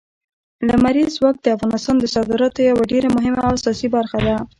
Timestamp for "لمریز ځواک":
0.67-1.35